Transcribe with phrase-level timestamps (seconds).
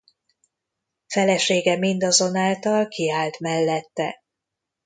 [1.07, 4.21] Felesége mindazonáltal kiállt mellette.